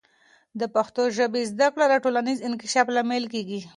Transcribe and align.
د 0.59 0.61
پښتو 0.75 1.03
ژبې 1.17 1.41
زده 1.51 1.67
کړه 1.73 1.85
د 1.89 1.93
ټولنیز 2.03 2.37
انکشاف 2.47 2.87
لامل 2.95 3.23
کیږي. 3.33 3.61